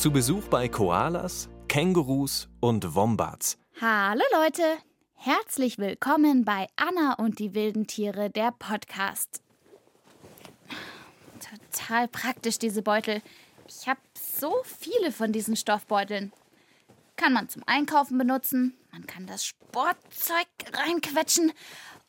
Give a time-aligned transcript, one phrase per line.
[0.00, 3.58] Zu Besuch bei Koalas, Kängurus und Wombats.
[3.82, 4.62] Hallo Leute,
[5.12, 9.42] herzlich willkommen bei Anna und die wilden Tiere, der Podcast.
[11.38, 13.20] Total praktisch diese Beutel.
[13.68, 16.32] Ich habe so viele von diesen Stoffbeuteln.
[17.16, 21.52] Kann man zum Einkaufen benutzen, man kann das Sportzeug reinquetschen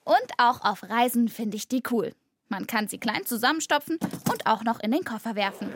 [0.06, 2.16] und auch auf Reisen finde ich die cool.
[2.48, 4.00] Man kann sie klein zusammenstopfen
[4.32, 5.68] und auch noch in den Koffer werfen.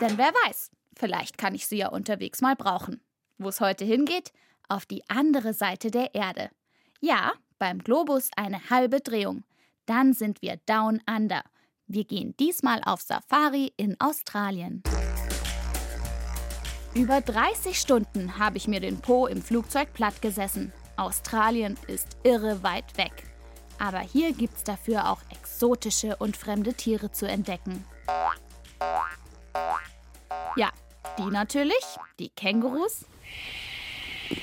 [0.00, 3.00] Denn wer weiß, vielleicht kann ich sie ja unterwegs mal brauchen.
[3.38, 4.32] Wo es heute hingeht?
[4.68, 6.50] Auf die andere Seite der Erde.
[7.00, 9.42] Ja, beim Globus eine halbe Drehung.
[9.86, 11.42] Dann sind wir down under.
[11.86, 14.82] Wir gehen diesmal auf Safari in Australien.
[16.94, 20.72] Über 30 Stunden habe ich mir den Po im Flugzeug platt gesessen.
[20.96, 23.12] Australien ist irre weit weg.
[23.78, 27.84] Aber hier gibt's dafür auch exotische und fremde Tiere zu entdecken.
[30.56, 30.70] Ja,
[31.26, 31.84] die natürlich,
[32.18, 33.04] die Kängurus.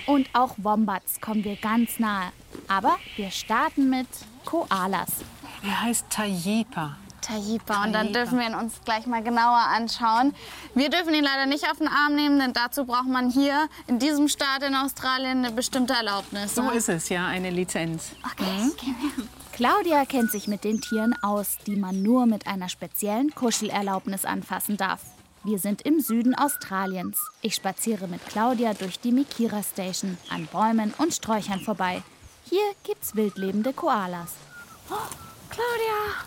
[0.05, 2.31] Und auch Wombats kommen wir ganz nahe.
[2.67, 4.07] Aber wir starten mit
[4.45, 5.09] Koalas.
[5.63, 6.97] Er heißt Tajipa.
[7.21, 7.83] Tajipa.
[7.83, 10.33] Und dann dürfen wir ihn uns gleich mal genauer anschauen.
[10.75, 13.99] Wir dürfen ihn leider nicht auf den Arm nehmen, denn dazu braucht man hier in
[13.99, 16.55] diesem Staat in Australien eine bestimmte Erlaubnis.
[16.55, 16.73] So ne?
[16.73, 18.11] ist es, ja, eine Lizenz.
[18.23, 19.25] Okay, gehen wir.
[19.53, 24.77] Claudia kennt sich mit den Tieren aus, die man nur mit einer speziellen Kuschelerlaubnis anfassen
[24.77, 25.01] darf.
[25.47, 27.17] Wir sind im Süden Australiens.
[27.41, 32.03] Ich spaziere mit Claudia durch die Mikira Station, an Bäumen und Sträuchern vorbei.
[32.49, 34.35] Hier gibt's wildlebende Koalas.
[34.89, 34.95] Oh,
[35.49, 36.25] Claudia,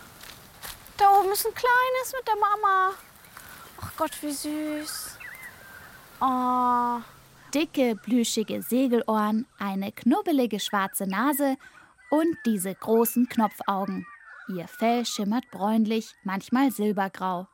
[0.96, 2.94] da oben ist ein kleines mit der Mama.
[3.82, 5.18] Ach Gott, wie süß.
[6.22, 7.00] Oh,
[7.55, 11.58] Dicke, plüschige Segelohren, eine knubbelige schwarze Nase
[12.08, 14.06] und diese großen Knopfaugen.
[14.48, 17.48] Ihr Fell schimmert bräunlich, manchmal silbergrau.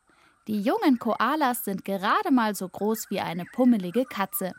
[0.48, 4.52] Die jungen Koalas sind gerade mal so groß wie eine pummelige Katze.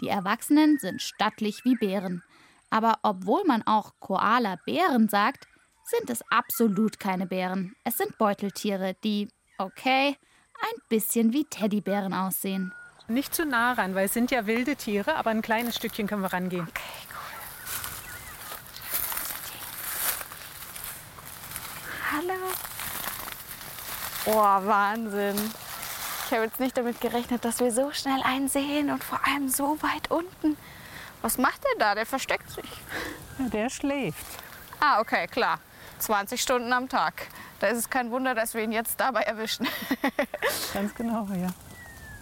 [0.00, 2.22] Die Erwachsenen sind stattlich wie Bären.
[2.70, 5.46] Aber obwohl man auch Koala-Bären sagt,
[5.84, 7.74] sind es absolut keine Bären.
[7.84, 9.28] Es sind Beuteltiere, die,
[9.58, 10.16] okay,
[10.60, 12.72] ein bisschen wie Teddybären aussehen.
[13.06, 16.22] Nicht zu nah ran, weil es sind ja wilde Tiere, aber ein kleines Stückchen können
[16.22, 16.68] wir rangehen.
[22.18, 22.77] hallo.
[24.30, 25.36] Oh, Wahnsinn.
[26.26, 29.48] Ich habe jetzt nicht damit gerechnet, dass wir so schnell einen sehen und vor allem
[29.48, 30.58] so weit unten.
[31.22, 31.94] Was macht der da?
[31.94, 32.70] Der versteckt sich.
[33.38, 34.26] Ja, der schläft.
[34.80, 35.60] Ah, okay, klar.
[36.00, 37.28] 20 Stunden am Tag.
[37.58, 39.66] Da ist es kein Wunder, dass wir ihn jetzt dabei erwischen.
[40.74, 41.48] Ganz genau, ja.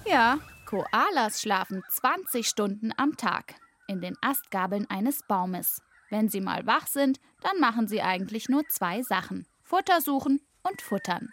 [0.04, 3.56] Ja, Koalas schlafen 20 Stunden am Tag
[3.88, 5.82] in den Astgabeln eines Baumes.
[6.08, 9.48] Wenn sie mal wach sind, dann machen sie eigentlich nur zwei Sachen.
[9.64, 11.32] Futter suchen und futtern.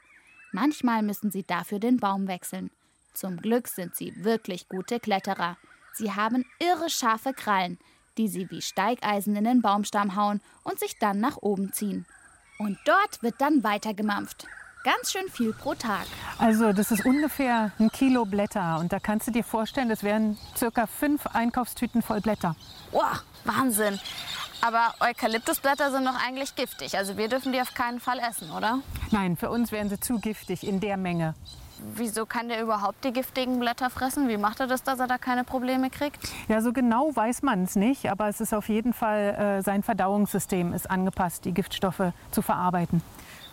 [0.54, 2.70] Manchmal müssen sie dafür den Baum wechseln.
[3.14, 5.58] Zum Glück sind sie wirklich gute Kletterer.
[5.94, 7.80] Sie haben irre scharfe Krallen,
[8.18, 12.06] die sie wie Steigeisen in den Baumstamm hauen und sich dann nach oben ziehen.
[12.60, 14.46] Und dort wird dann weitergemampft.
[14.84, 16.06] Ganz schön viel pro Tag.
[16.38, 18.78] Also das ist ungefähr ein Kilo Blätter.
[18.80, 22.56] Und da kannst du dir vorstellen, das wären circa fünf Einkaufstüten voll Blätter.
[22.92, 24.00] Wow, Wahnsinn.
[24.66, 26.98] Aber Eukalyptusblätter sind doch eigentlich giftig.
[26.98, 28.80] Also wir dürfen die auf keinen Fall essen, oder?
[29.12, 31.36] Nein, für uns wären sie zu giftig in der Menge.
[31.96, 34.30] Wieso kann der überhaupt die giftigen Blätter fressen?
[34.30, 36.18] Wie macht er das, dass er da keine Probleme kriegt?
[36.48, 39.84] Ja, so genau weiß man es nicht, aber es ist auf jeden Fall, äh, sein
[39.84, 43.02] Verdauungssystem ist angepasst, die Giftstoffe zu verarbeiten.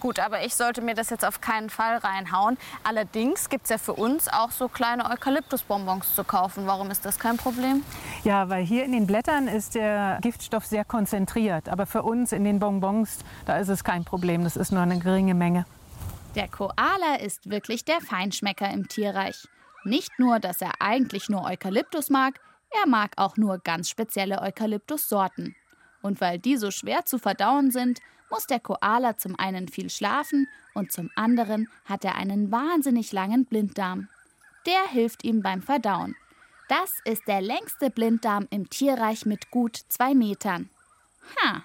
[0.00, 2.56] Gut, aber ich sollte mir das jetzt auf keinen Fall reinhauen.
[2.84, 6.66] Allerdings gibt es ja für uns auch so kleine Eukalyptusbonbons zu kaufen.
[6.66, 7.84] Warum ist das kein Problem?
[8.25, 11.69] Ja, weil hier in den Blättern ist der Giftstoff sehr konzentriert.
[11.69, 14.43] Aber für uns in den Bonbons, da ist es kein Problem.
[14.44, 15.66] Das ist nur eine geringe Menge.
[16.34, 19.49] Der Koala ist wirklich der Feinschmecker im Tierreich.
[19.84, 22.41] Nicht nur, dass er eigentlich nur Eukalyptus mag,
[22.71, 25.57] er mag auch nur ganz spezielle Eukalyptussorten.
[26.03, 30.48] Und weil die so schwer zu verdauen sind, muss der Koala zum einen viel schlafen
[30.74, 34.09] und zum anderen hat er einen wahnsinnig langen Blinddarm.
[34.66, 36.16] Der hilft ihm beim Verdauen.
[36.68, 40.71] Das ist der längste Blinddarm im Tierreich mit gut zwei Metern.
[41.42, 41.65] Ha,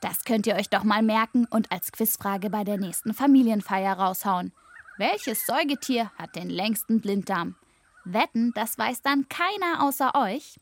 [0.00, 4.52] das könnt ihr euch doch mal merken und als Quizfrage bei der nächsten Familienfeier raushauen.
[4.98, 7.56] Welches Säugetier hat den längsten Blinddarm?
[8.04, 10.58] Wetten, das weiß dann keiner außer euch?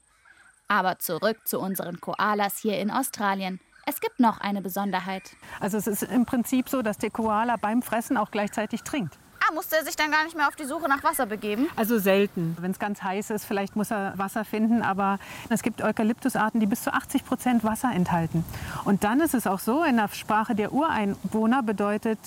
[0.68, 3.60] Aber zurück zu unseren Koalas hier in Australien.
[3.86, 5.22] Es gibt noch eine Besonderheit.
[5.58, 9.18] Also es ist im Prinzip so, dass der Koala beim Fressen auch gleichzeitig trinkt.
[9.40, 11.68] Ah, muss er sich dann gar nicht mehr auf die Suche nach Wasser begeben?
[11.74, 12.56] Also selten.
[12.60, 14.82] Wenn es ganz heiß ist, vielleicht muss er Wasser finden.
[14.82, 15.18] Aber
[15.48, 18.44] es gibt Eukalyptusarten, die bis zu 80 Prozent Wasser enthalten.
[18.84, 22.18] Und dann ist es auch so, in der Sprache der Ureinwohner bedeutet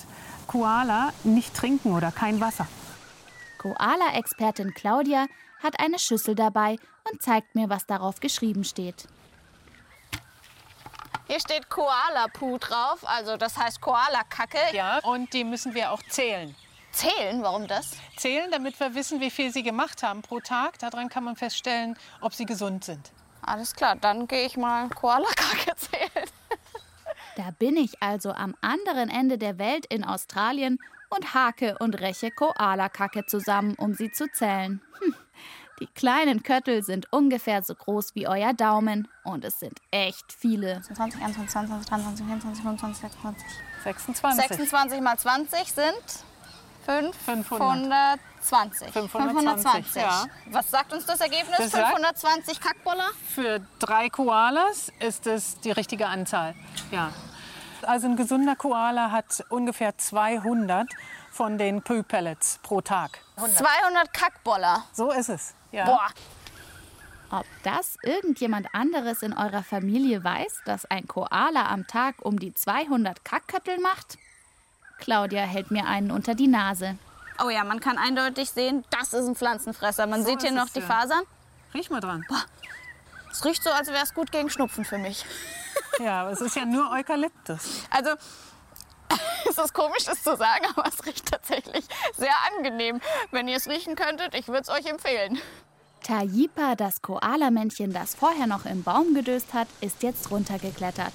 [0.48, 2.66] Koala nicht trinken oder kein Wasser.
[3.58, 5.26] Koala-Expertin Claudia
[5.62, 6.76] hat eine Schüssel dabei
[7.10, 9.06] und zeigt mir, was darauf geschrieben steht.
[11.34, 14.56] Hier steht Koala-Puh drauf, also das heißt Koala-Kacke.
[14.72, 16.54] Ja, und die müssen wir auch zählen.
[16.92, 17.96] Zählen, warum das?
[18.16, 20.78] Zählen, damit wir wissen, wie viel sie gemacht haben pro Tag.
[20.78, 23.10] Daran kann man feststellen, ob sie gesund sind.
[23.42, 26.28] Alles klar, dann gehe ich mal Koala-Kacke zählen.
[27.34, 30.78] Da bin ich also am anderen Ende der Welt in Australien
[31.10, 34.80] und hake und räche Koala-Kacke zusammen, um sie zu zählen.
[35.00, 35.16] Hm.
[35.80, 40.80] Die kleinen Köttel sind ungefähr so groß wie euer Daumen und es sind echt viele.
[40.82, 43.44] 20, 21, 22, 23, 24, 25, 26.
[43.84, 44.48] 26.
[44.48, 45.94] 26 mal 20 sind
[46.86, 48.20] 5, 500.
[48.40, 48.90] 520.
[48.92, 50.26] 520, ja.
[50.50, 51.56] Was sagt uns das Ergebnis?
[51.56, 53.08] Das sagt- 520 Kackboller?
[53.34, 56.54] Für drei Koalas ist es die richtige Anzahl.
[56.90, 57.10] Ja.
[57.82, 60.88] Also ein gesunder Koala hat ungefähr 200
[61.30, 63.18] von den Poo-Pellets pro Tag.
[63.36, 64.84] 200 Kackboller.
[64.92, 65.54] So ist es.
[65.74, 65.84] Ja.
[65.86, 66.08] Boah.
[67.30, 72.54] Ob das irgendjemand anderes in eurer Familie weiß, dass ein Koala am Tag um die
[72.54, 74.18] 200 Kackköttel macht?
[74.98, 76.96] Claudia hält mir einen unter die Nase.
[77.44, 80.06] Oh ja, man kann eindeutig sehen, das ist ein Pflanzenfresser.
[80.06, 80.86] Man So sieht hier noch die ja.
[80.86, 81.24] Fasern.
[81.74, 82.24] Riech mal dran.
[83.32, 85.24] Es riecht so, als wäre es gut gegen Schnupfen für mich.
[85.98, 87.82] Ja, aber es ist ja nur Eukalyptus.
[87.90, 88.10] Also,
[89.48, 91.84] es ist komisch, das zu sagen, aber es riecht tatsächlich
[92.16, 93.00] sehr angenehm.
[93.30, 95.38] Wenn ihr es riechen könntet, ich würde es euch empfehlen.
[96.02, 101.12] Tayipa, das Koalamännchen, das vorher noch im Baum gedöst hat, ist jetzt runtergeklettert.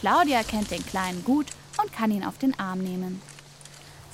[0.00, 1.46] Claudia kennt den Kleinen gut
[1.80, 3.22] und kann ihn auf den Arm nehmen.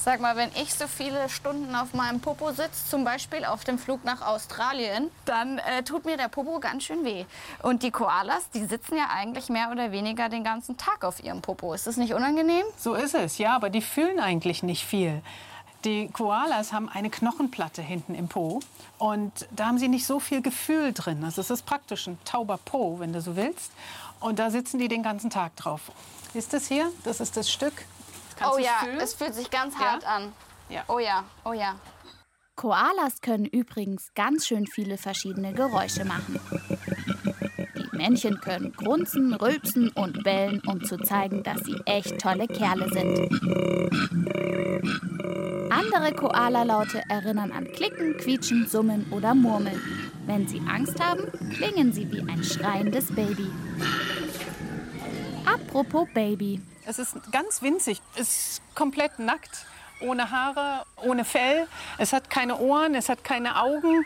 [0.02, 3.79] Sag mal, wenn ich so viele Stunden auf meinem Popo sitze, zum Beispiel auf dem
[3.79, 7.26] Flug nach Australien, dann äh, tut mir der Popo ganz schön weh.
[7.62, 11.43] Und die Koalas, die sitzen ja eigentlich mehr oder weniger den ganzen Tag auf ihrem
[11.43, 11.75] Popo.
[11.75, 12.64] Ist das nicht unangenehm?
[12.79, 15.20] So ist es, ja, aber die fühlen eigentlich nicht viel.
[15.85, 18.61] Die Koalas haben eine Knochenplatte hinten im Po
[18.97, 21.25] und da haben sie nicht so viel Gefühl drin.
[21.25, 23.70] Also es ist praktisch ein tauber Po, wenn du so willst.
[24.19, 25.93] Und da sitzen die den ganzen Tag drauf.
[26.32, 26.91] Ist das hier?
[27.05, 27.85] Das ist das Stück.
[28.40, 29.00] Kannst oh ja, fühlen?
[29.00, 29.81] es fühlt sich ganz Ja?
[29.81, 30.32] hart an.
[30.70, 30.82] Ja.
[30.88, 31.75] Oh ja, oh ja.
[32.56, 36.40] Koalas können übrigens ganz schön viele verschiedene Geräusche machen.
[37.76, 42.88] Die Männchen können grunzen, rülpsen und bellen, um zu zeigen, dass sie echt tolle Kerle
[42.90, 43.31] sind.
[45.70, 49.81] Andere Koala-Laute erinnern an Klicken, Quietschen, Summen oder Murmeln.
[50.26, 53.50] Wenn sie Angst haben, klingen sie wie ein schreiendes Baby.
[55.52, 56.61] Apropos Baby.
[56.87, 58.00] Es ist ganz winzig.
[58.14, 59.67] Es ist komplett nackt,
[60.00, 61.67] ohne Haare, ohne Fell.
[61.99, 64.05] Es hat keine Ohren, es hat keine Augen.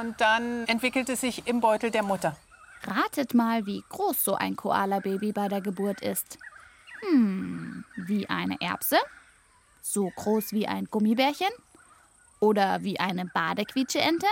[0.00, 2.36] Und dann entwickelt es sich im Beutel der Mutter.
[2.82, 6.38] Ratet mal, wie groß so ein Koala-Baby bei der Geburt ist.
[7.00, 8.98] Hm, wie eine Erbse?
[9.82, 11.50] So groß wie ein Gummibärchen?
[12.40, 14.26] Oder wie eine Badequietscheente?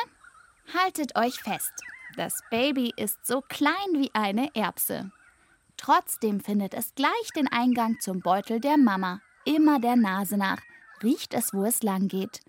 [0.75, 1.73] Haltet euch fest,
[2.17, 5.11] das Baby ist so klein wie eine Erbse.
[5.79, 10.61] Trotzdem findet es gleich den Eingang zum Beutel der Mama, immer der Nase nach,
[11.03, 12.43] riecht es, wo es lang geht.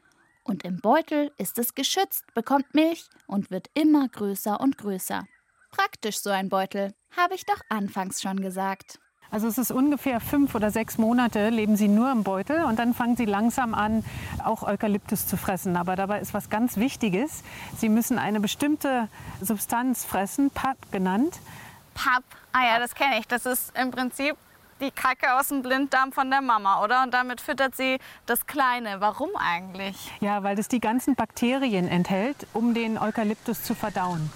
[0.44, 5.26] Und im Beutel ist es geschützt, bekommt Milch und wird immer größer und größer.
[5.72, 9.00] Praktisch so ein Beutel, habe ich doch anfangs schon gesagt.
[9.32, 12.96] Also es ist ungefähr fünf oder sechs Monate leben sie nur im Beutel und dann
[12.96, 14.04] fangen sie langsam an,
[14.44, 15.78] auch Eukalyptus zu fressen.
[15.78, 17.44] Aber dabei ist was ganz Wichtiges.
[17.78, 19.08] Sie müssen eine bestimmte
[19.40, 21.40] Substanz fressen, PAP genannt.
[21.94, 22.24] Papp.
[22.52, 23.28] Ah ja, das kenne ich.
[23.28, 24.36] Das ist im Prinzip
[24.80, 27.04] die Kacke aus dem Blinddarm von der Mama, oder?
[27.04, 29.02] Und damit füttert sie das Kleine.
[29.02, 30.12] Warum eigentlich?
[30.22, 34.30] Ja, weil das die ganzen Bakterien enthält, um den Eukalyptus zu verdauen.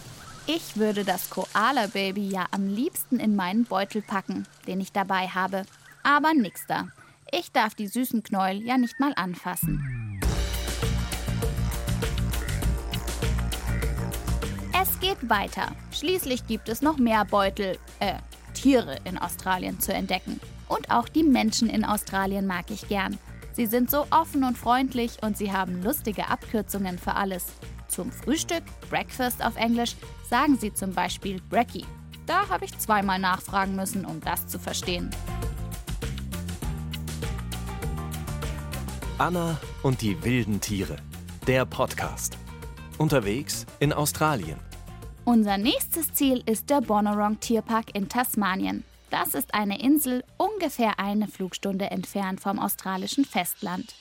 [0.46, 5.64] Ich würde das Koala-Baby ja am liebsten in meinen Beutel packen, den ich dabei habe.
[6.04, 6.90] Aber nix da.
[7.32, 10.20] Ich darf die süßen Knäuel ja nicht mal anfassen.
[14.84, 15.72] Es geht weiter.
[15.94, 18.16] Schließlich gibt es noch mehr Beutel, äh,
[18.54, 20.42] Tiere in Australien zu entdecken.
[20.68, 23.18] Und auch die Menschen in Australien mag ich gern.
[23.54, 27.46] Sie sind so offen und freundlich und sie haben lustige Abkürzungen für alles.
[27.88, 29.96] Zum Frühstück, Breakfast auf Englisch,
[30.30, 31.86] sagen sie zum Beispiel Brekkie.
[32.26, 35.10] Da habe ich zweimal nachfragen müssen, um das zu verstehen.
[39.18, 40.98] Anna und die wilden Tiere.
[41.48, 42.38] Der Podcast.
[42.98, 44.60] Unterwegs in Australien.
[45.26, 48.84] Unser nächstes Ziel ist der Bonorong Tierpark in Tasmanien.
[49.10, 53.96] Das ist eine Insel ungefähr eine Flugstunde entfernt vom australischen Festland.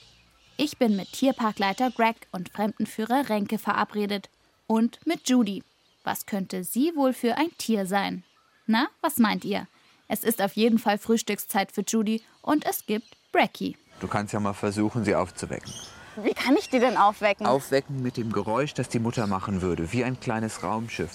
[0.57, 4.31] Ich bin mit Tierparkleiter Greg und Fremdenführer Renke verabredet.
[4.67, 5.63] Und mit Judy.
[6.03, 8.25] Was könnte sie wohl für ein Tier sein?
[8.67, 9.69] Na, was meint ihr?
[10.09, 13.77] Es ist auf jeden Fall Frühstückszeit für Judy und es gibt Brekkie.
[14.01, 15.73] Du kannst ja mal versuchen, sie aufzuwecken.
[16.17, 17.47] Wie kann ich die denn aufwecken?
[17.47, 21.11] Aufwecken mit dem Geräusch, das die Mutter machen würde, wie ein kleines Raumschiff.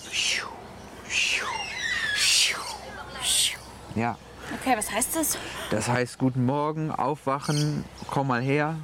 [3.96, 4.18] Ja,
[4.62, 5.38] Okay, was heißt das?
[5.72, 8.78] das heißt guten Morgen, aufwachen, komm mal her.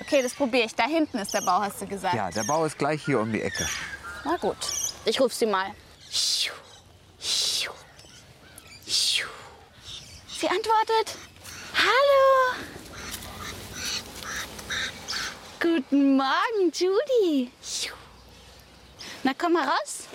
[0.00, 0.74] Okay, das probiere ich.
[0.74, 2.14] Da hinten ist der Bau, hast du gesagt.
[2.14, 3.66] Ja, der Bau ist gleich hier um die Ecke.
[4.24, 4.56] Na gut.
[5.04, 5.66] Ich ruf sie mal.
[10.40, 11.16] Sie antwortet.
[11.74, 12.27] Hallo.
[15.78, 17.52] Guten Morgen, Judy.
[19.22, 20.08] Na, komm mal raus.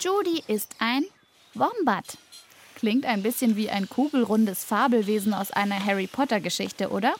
[0.00, 1.04] Judy ist ein
[1.54, 2.18] Wombat.
[2.74, 7.14] Klingt ein bisschen wie ein kugelrundes Fabelwesen aus einer Harry Potter-Geschichte, oder?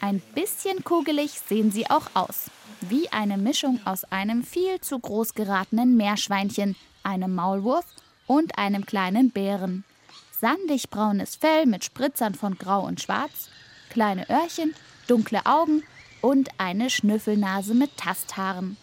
[0.00, 2.50] Ein bisschen kugelig sehen sie auch aus.
[2.80, 7.86] Wie eine Mischung aus einem viel zu groß geratenen Meerschweinchen, einem Maulwurf
[8.26, 9.84] und einem kleinen Bären.
[10.32, 13.50] Sandig braunes Fell mit Spritzern von Grau und Schwarz,
[13.90, 14.74] kleine Öhrchen,
[15.06, 15.84] dunkle Augen
[16.28, 18.76] und eine Schnüffelnase mit Tasthaaren.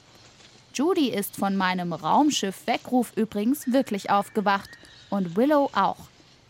[0.73, 4.71] Judy ist von meinem Raumschiff-Weckruf übrigens wirklich aufgewacht.
[5.11, 6.07] Und Willow auch.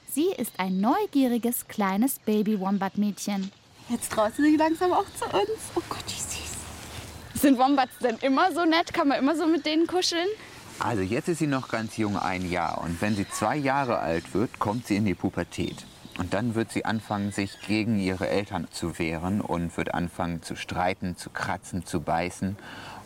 [0.10, 3.52] Sie ist ein neugieriges kleines Baby-Wombat-Mädchen.
[3.90, 5.60] Jetzt traut sie sich langsam auch zu uns.
[5.76, 7.42] Oh Gott, wie süß.
[7.42, 8.94] Sind Wombats denn immer so nett?
[8.94, 10.30] Kann man immer so mit denen kuscheln?
[10.80, 12.82] Also jetzt ist sie noch ganz jung, ein Jahr.
[12.82, 15.76] Und wenn sie zwei Jahre alt wird, kommt sie in die Pubertät.
[16.18, 20.56] Und dann wird sie anfangen, sich gegen ihre Eltern zu wehren und wird anfangen zu
[20.56, 22.56] streiten, zu kratzen, zu beißen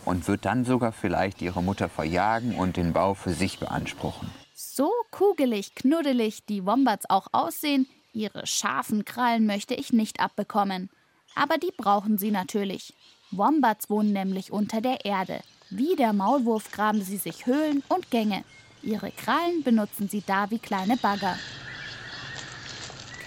[0.06, 4.30] und wird dann sogar vielleicht ihre Mutter verjagen und den Bau für sich beanspruchen.
[4.54, 10.90] So kugelig, knuddelig die Wombats auch aussehen, ihre scharfen Krallen möchte ich nicht abbekommen.
[11.36, 12.94] Aber die brauchen sie natürlich.
[13.32, 15.42] Wombats wohnen nämlich unter der Erde.
[15.70, 18.44] Wie der Maulwurf graben sie sich Höhlen und Gänge.
[18.82, 21.38] Ihre Krallen benutzen sie da wie kleine Bagger.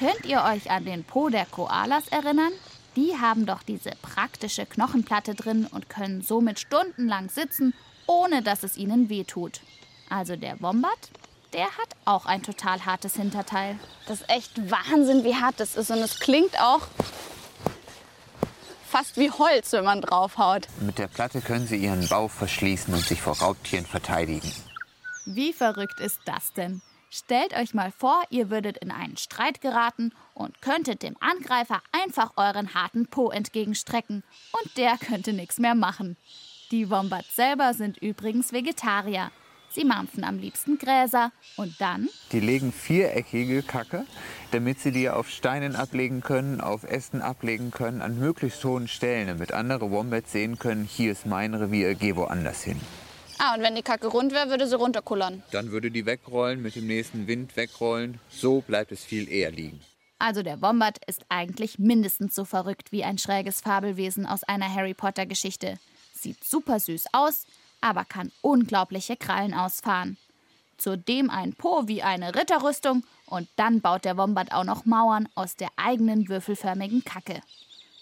[0.02, 2.50] Könnt ihr euch an den Po der Koalas erinnern?
[2.97, 7.73] Die haben doch diese praktische Knochenplatte drin und können somit stundenlang sitzen,
[8.09, 9.61] ohne dass es ihnen wehtut.
[10.11, 10.99] Also der Wombat,
[11.52, 13.78] der hat auch ein total hartes Hinterteil.
[14.09, 15.92] Das ist echt Wahnsinn, wie hart das ist.
[15.92, 16.80] Und es klingt auch
[18.85, 20.66] fast wie Holz, wenn man draufhaut.
[20.80, 24.50] Mit der Platte können sie ihren Bau verschließen und sich vor Raubtieren verteidigen.
[25.26, 26.82] Wie verrückt ist das denn?
[27.14, 32.33] Stellt euch mal vor, ihr würdet in einen Streit geraten und könntet dem Angreifer einfach
[32.38, 36.16] euren harten Po entgegenstrecken und der könnte nichts mehr machen.
[36.71, 39.31] Die Wombats selber sind übrigens Vegetarier.
[39.69, 44.07] Sie mampfen am liebsten Gräser und dann Die legen viereckige Kacke,
[44.50, 49.26] damit sie die auf Steinen ablegen können, auf Ästen ablegen können, an möglichst hohen Stellen,
[49.26, 52.81] damit andere Wombats sehen können, hier ist mein Revier, geh woanders hin.
[53.39, 55.43] Ah, und wenn die Kacke rund wäre, würde sie runterkullern.
[55.51, 58.21] Dann würde die wegrollen, mit dem nächsten Wind wegrollen.
[58.29, 59.81] So bleibt es viel eher liegen.
[60.19, 64.95] Also der Wombat ist eigentlich mindestens so verrückt wie ein schräges Fabelwesen aus einer Harry
[64.95, 65.79] Potter Geschichte.
[66.15, 67.47] Sieht super süß aus,
[67.81, 70.17] aber kann unglaubliche Krallen ausfahren.
[70.79, 75.57] Zudem ein Po wie eine Ritterrüstung und dann baut der Wombat auch noch Mauern aus
[75.57, 77.41] der eigenen würfelförmigen Kacke.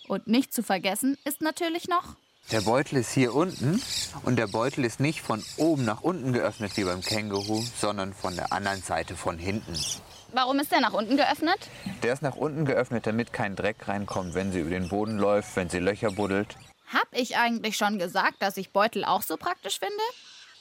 [0.07, 2.17] Und nicht zu vergessen ist natürlich noch
[2.53, 3.81] Der Beutel ist hier unten
[4.25, 8.35] und der Beutel ist nicht von oben nach unten geöffnet wie beim Känguru, sondern von
[8.35, 9.73] der anderen Seite von hinten.
[10.33, 11.71] Warum ist der nach unten geöffnet?
[12.03, 15.55] Der ist nach unten geöffnet, damit kein Dreck reinkommt, wenn sie über den Boden läuft,
[15.55, 16.57] wenn sie Löcher buddelt.
[16.93, 20.03] Hab ich eigentlich schon gesagt, dass ich Beutel auch so praktisch finde?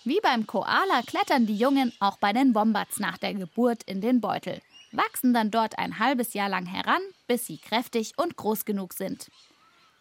[0.03, 4.21] Wie beim Koala klettern die Jungen auch bei den Wombats nach der Geburt in den
[4.21, 8.93] Beutel, wachsen dann dort ein halbes Jahr lang heran, bis sie kräftig und groß genug
[8.93, 9.27] sind.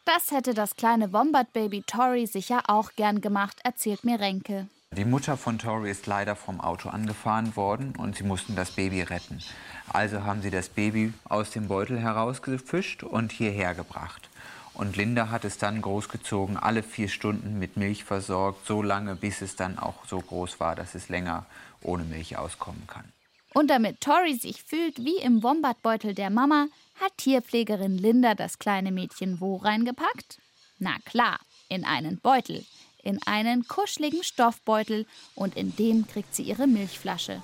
[0.09, 4.67] Das hätte das kleine Wombat-Baby Tori sicher auch gern gemacht, erzählt mir Renke.
[4.97, 9.03] Die Mutter von Tori ist leider vom Auto angefahren worden und sie mussten das Baby
[9.03, 9.43] retten.
[9.87, 14.31] Also haben sie das Baby aus dem Beutel herausgefischt und hierher gebracht.
[14.73, 19.43] Und Linda hat es dann großgezogen, alle vier Stunden mit Milch versorgt, so lange, bis
[19.43, 21.45] es dann auch so groß war, dass es länger
[21.83, 23.05] ohne Milch auskommen kann.
[23.53, 26.69] Und damit Tori sich fühlt wie im Wombat-Beutel der Mama,
[27.01, 30.39] hat Tierpflegerin Linda das kleine Mädchen wo reingepackt?
[30.79, 31.39] Na klar,
[31.69, 32.65] in einen Beutel.
[33.03, 37.43] In einen kuscheligen Stoffbeutel und in dem kriegt sie ihre Milchflasche.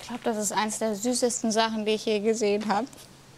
[0.00, 2.86] Ich glaube, das ist eins der süßesten Sachen, die ich je gesehen habe.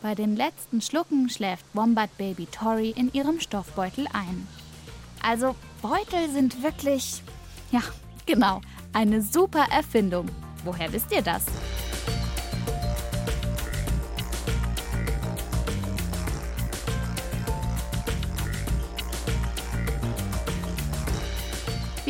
[0.02, 4.49] Bei den letzten Schlucken schläft Wombat Baby Tori in ihrem Stoffbeutel ein.
[5.22, 7.22] Also Beutel sind wirklich,
[7.70, 7.82] ja,
[8.26, 8.61] genau,
[8.92, 10.28] eine super Erfindung.
[10.64, 11.44] Woher wisst ihr das?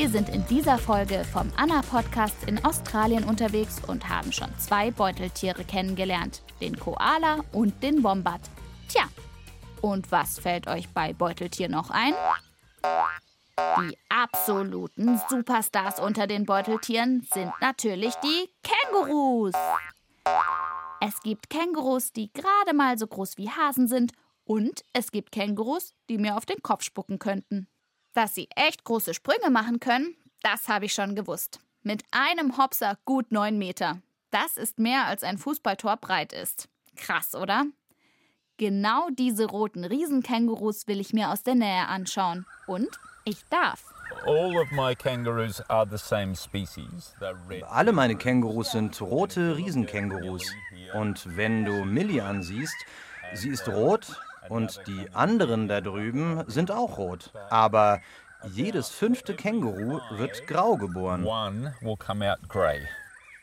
[0.03, 5.63] Wir sind in dieser Folge vom Anna-Podcast in Australien unterwegs und haben schon zwei Beuteltiere
[5.63, 8.41] kennengelernt, den Koala und den Wombat.
[8.89, 9.05] Tja,
[9.81, 12.15] Und was fällt euch bei Beuteltier noch ein?
[13.55, 19.55] Die absoluten Superstars unter den Beuteltieren sind natürlich die Kängurus.
[21.01, 24.11] Es gibt Kängurus, die gerade mal so groß wie Hasen sind
[24.43, 27.69] und es gibt Kängurus, die mir auf den Kopf spucken könnten.
[28.15, 31.61] Dass sie echt große Sprünge machen können, das habe ich schon gewusst.
[31.83, 34.01] Mit einem Hopser gut neun Meter.
[34.31, 36.69] Das ist mehr als ein Fußballtor breit ist.
[36.97, 37.65] Krass, oder?
[38.59, 42.47] Genau diese roten Riesenkängurus will ich mir aus der Nähe anschauen.
[42.67, 42.89] Und
[43.25, 43.93] ich darf.
[47.69, 50.53] Alle meine Kängurus sind rote Riesenkängurus.
[50.95, 52.77] Und wenn du Millie ansiehst,
[53.33, 57.33] sie ist rot und die anderen da drüben sind auch rot.
[57.51, 58.01] Aber
[58.45, 61.25] jedes fünfte Känguru wird grau geboren.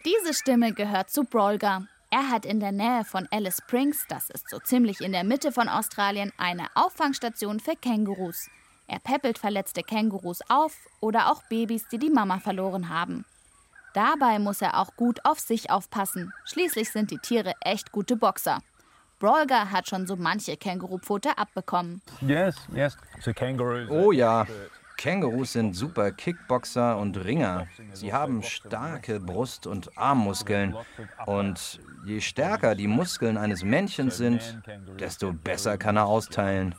[0.06, 1.84] Diese Stimme gehört zu Brolga.
[2.12, 5.52] Er hat in der Nähe von Alice Springs, das ist so ziemlich in der Mitte
[5.52, 8.50] von Australien, eine Auffangstation für Kängurus.
[8.88, 13.26] Er peppelt verletzte Kängurus auf oder auch Babys, die die Mama verloren haben.
[13.94, 16.34] Dabei muss er auch gut auf sich aufpassen.
[16.46, 18.62] Schließlich sind die Tiere echt gute Boxer.
[19.20, 22.02] Brolga hat schon so manche Kängurupfote abbekommen.
[22.22, 22.98] Yes, yes.
[23.20, 23.32] So
[23.90, 24.46] oh ja,
[25.00, 27.68] Kängurus sind super Kickboxer und Ringer.
[27.94, 30.76] Sie haben starke Brust- und Armmuskeln.
[31.26, 34.62] Und je stärker die Muskeln eines Männchens sind,
[35.00, 36.76] desto besser kann er austeilen.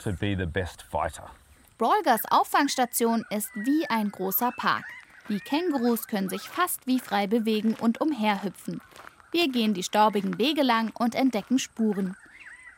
[1.79, 4.85] Brolgers Auffangstation ist wie ein großer Park.
[5.31, 8.83] Die Kängurus können sich fast wie frei bewegen und umherhüpfen.
[9.33, 12.17] Wir gehen die staubigen Wege lang und entdecken Spuren.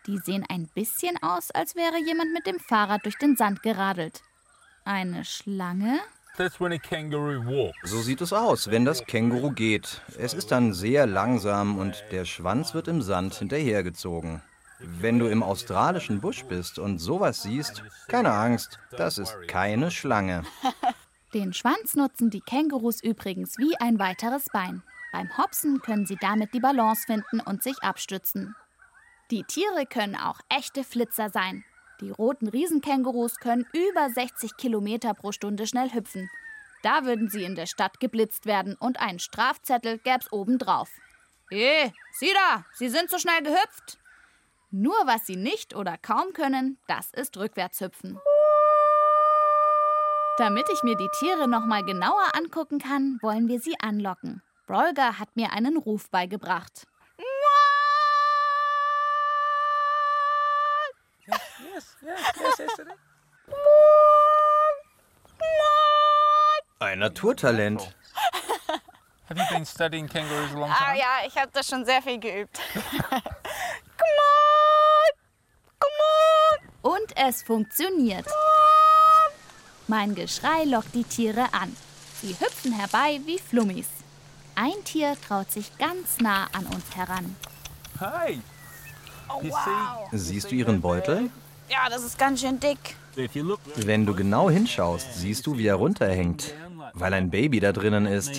[0.06, 4.22] Die sehen ein bisschen aus, als wäre jemand mit dem Fahrrad durch den Sand geradelt.
[4.84, 6.00] Eine Schlange?
[7.84, 10.00] So sieht es aus, wenn das Känguru geht.
[10.18, 14.42] Es ist dann sehr langsam und der Schwanz wird im Sand hinterhergezogen.
[14.80, 20.42] Wenn du im australischen Busch bist und sowas siehst, keine Angst, das ist keine Schlange.
[21.34, 24.82] Den Schwanz nutzen die Kängurus übrigens wie ein weiteres Bein.
[25.12, 28.56] Beim Hopsen können sie damit die Balance finden und sich abstützen.
[29.32, 31.64] Die Tiere können auch echte Flitzer sein.
[32.02, 36.28] Die roten Riesenkängurus können über 60 Kilometer pro Stunde schnell hüpfen.
[36.82, 40.90] Da würden sie in der Stadt geblitzt werden und einen Strafzettel gäb's obendrauf.
[41.50, 43.98] Eh, sieh da, sie sind so schnell gehüpft.
[44.70, 48.20] Nur was sie nicht oder kaum können, das ist Rückwärtshüpfen.
[50.36, 54.42] Damit ich mir die Tiere noch mal genauer angucken kann, wollen wir sie anlocken.
[54.66, 56.86] Brolga hat mir einen Ruf beigebracht.
[66.80, 67.94] Ein Naturtalent.
[69.28, 70.88] Have you been studying kangaroos a long ah, time?
[70.90, 72.60] Ah, ja, ich habe das schon sehr viel geübt.
[72.74, 73.22] come
[74.18, 75.12] on!
[75.78, 76.00] Come
[76.82, 76.92] on!
[76.94, 78.26] Und es funktioniert.
[79.88, 81.74] Mein Geschrei lockt die Tiere an.
[82.20, 83.88] Sie hüpfen herbei wie Flummis.
[84.54, 87.36] Ein Tier traut sich ganz nah an uns heran.
[88.00, 88.42] Hi!
[89.28, 90.08] Oh, wow.
[90.12, 91.30] Siehst du ihren Beutel?
[91.72, 92.96] Ja, das ist ganz schön dick.
[93.76, 96.52] Wenn du genau hinschaust, siehst du, wie er runterhängt,
[96.92, 98.38] weil ein Baby da drinnen ist.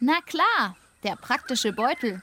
[0.00, 2.22] Na klar, der praktische Beutel.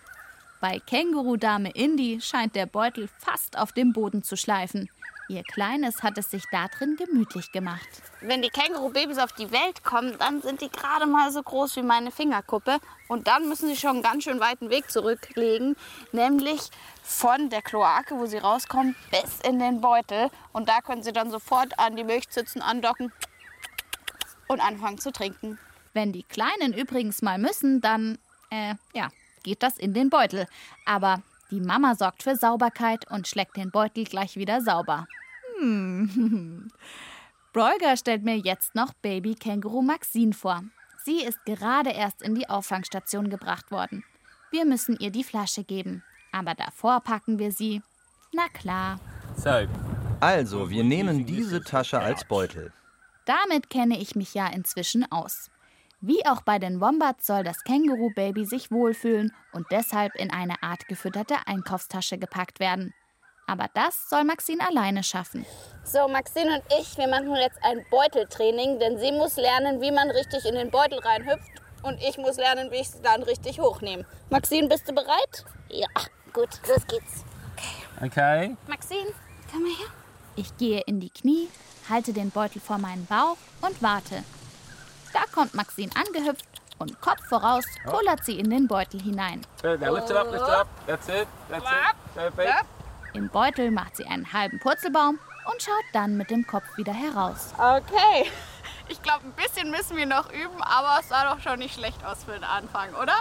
[0.59, 4.89] Bei Känguru-Dame Indy scheint der Beutel fast auf dem Boden zu schleifen.
[5.29, 7.87] Ihr Kleines hat es sich da drin gemütlich gemacht.
[8.21, 11.81] Wenn die Känguru-Babys auf die Welt kommen, dann sind die gerade mal so groß wie
[11.81, 12.79] meine Fingerkuppe.
[13.09, 15.75] Und dann müssen sie schon einen ganz schön weiten Weg zurücklegen,
[16.13, 16.69] nämlich
[17.03, 20.29] von der Kloake, wo sie rauskommen, bis in den Beutel.
[20.53, 23.11] Und da können sie dann sofort an die Milchzitzen andocken
[24.47, 25.59] und anfangen zu trinken.
[25.93, 28.17] Wenn die Kleinen übrigens mal müssen, dann,
[28.49, 29.09] äh, ja,
[29.43, 30.47] geht das in den Beutel.
[30.85, 35.07] Aber die Mama sorgt für Sauberkeit und schlägt den Beutel gleich wieder sauber.
[35.59, 36.69] Hm.
[37.53, 40.63] Brolga stellt mir jetzt noch Baby-Känguru Maxine vor.
[41.03, 44.03] Sie ist gerade erst in die Auffangstation gebracht worden.
[44.51, 46.03] Wir müssen ihr die Flasche geben.
[46.31, 47.81] Aber davor packen wir sie.
[48.33, 48.99] Na klar.
[50.19, 52.73] Also, wir nehmen diese Tasche als Beutel.
[53.25, 55.49] Damit kenne ich mich ja inzwischen aus.
[55.99, 60.87] Wie auch bei den Wombats soll das Känguru-Baby sich wohlfühlen und deshalb in eine Art
[60.87, 62.93] gefütterte Einkaufstasche gepackt werden.
[63.47, 65.43] Aber das soll Maxine alleine schaffen.
[65.83, 70.11] So, Maxine und ich, wir machen jetzt ein Beuteltraining, denn sie muss lernen, wie man
[70.11, 71.49] richtig in den Beutel reinhüpft
[71.81, 74.05] und ich muss lernen, wie ich sie dann richtig hochnehme.
[74.29, 75.45] Maxine, bist du bereit?
[75.69, 75.87] Ja,
[76.31, 77.23] gut, los geht's.
[77.95, 78.05] Okay.
[78.05, 78.57] okay.
[78.67, 79.09] Maxine,
[79.51, 79.87] komm mal her.
[80.35, 81.47] Ich gehe in die Knie,
[81.89, 84.23] halte den Beutel vor meinen Bauch und warte,
[85.13, 86.45] da kommt Maxine angehüpft
[86.79, 89.45] und Kopf voraus kullert sie in den Beutel hinein.
[93.13, 95.19] Im Beutel macht sie einen halben Purzelbaum
[95.51, 97.53] und schaut dann mit dem Kopf wieder heraus.
[97.57, 98.29] Okay,
[98.89, 102.03] ich glaube, ein bisschen müssen wir noch üben, aber es sah doch schon nicht schlecht
[102.05, 103.15] aus für den Anfang, oder?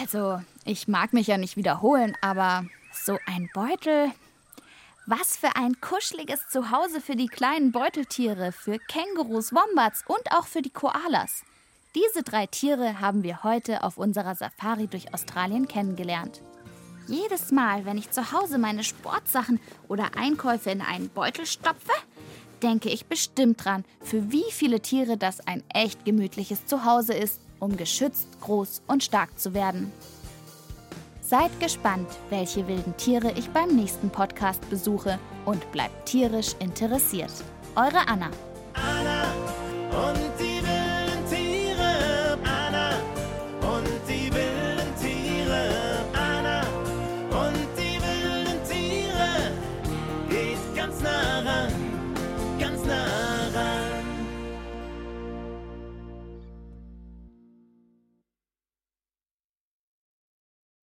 [0.00, 4.12] Also, ich mag mich ja nicht wiederholen, aber so ein Beutel.
[5.12, 10.62] Was für ein kuscheliges Zuhause für die kleinen Beuteltiere, für Kängurus, Wombats und auch für
[10.62, 11.42] die Koalas.
[11.96, 16.42] Diese drei Tiere haben wir heute auf unserer Safari durch Australien kennengelernt.
[17.08, 21.90] Jedes Mal, wenn ich zu Hause meine Sportsachen oder Einkäufe in einen Beutel stopfe,
[22.62, 27.76] denke ich bestimmt dran, für wie viele Tiere das ein echt gemütliches Zuhause ist, um
[27.76, 29.92] geschützt, groß und stark zu werden.
[31.30, 37.30] Seid gespannt, welche wilden Tiere ich beim nächsten Podcast besuche und bleibt tierisch interessiert.
[37.76, 38.30] Eure Anna.
[38.74, 39.32] Anna
[40.08, 40.29] und